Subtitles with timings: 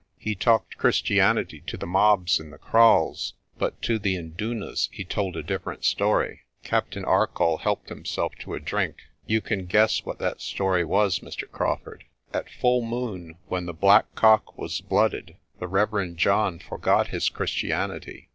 [0.17, 5.05] He talked Christianity to the mobs in the kraals, but to the indunas * he
[5.05, 8.95] told a dif ferent story." Captain Arcoll helped himself to a drink.
[9.27, 11.47] "You can guess what that story was, Mr.
[11.47, 12.03] Crawfurd.
[12.33, 18.29] At full moon when the black cock was blooded, the Reverend John forgot his Christianity.